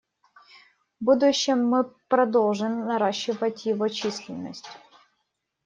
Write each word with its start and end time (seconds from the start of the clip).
В 0.99 1.03
будущем 1.05 1.63
мы 1.63 1.83
продолжим 2.07 2.87
наращивать 2.87 3.67
его 3.67 3.87
численность. 3.87 4.67